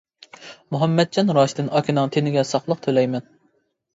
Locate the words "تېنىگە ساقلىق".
2.17-2.81